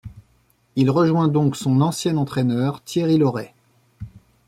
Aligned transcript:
Il 0.75 0.89
rejoint 0.89 1.27
donc 1.27 1.55
son 1.55 1.79
ancien 1.79 2.17
entraîneur 2.17 2.81
Thierry 2.83 3.19
Laurey. 3.19 3.53